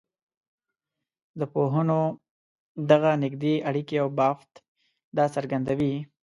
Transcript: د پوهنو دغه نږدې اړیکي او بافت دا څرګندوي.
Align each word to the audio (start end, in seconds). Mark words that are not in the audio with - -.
د 1.39 1.41
پوهنو 1.53 2.01
دغه 2.91 3.11
نږدې 3.23 3.53
اړیکي 3.69 3.95
او 4.03 4.07
بافت 4.19 4.51
دا 5.17 5.25
څرګندوي. 5.35 5.93